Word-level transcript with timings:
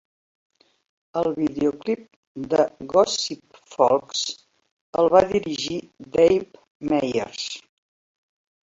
El 1.21 1.29
videoclip 1.39 2.07
de 2.55 2.65
"Gossip 2.95 3.61
Folks" 3.75 4.25
el 5.05 5.15
va 5.19 5.25
dirigir 5.37 5.79
Dave 6.19 6.45
Meyers. 6.93 7.49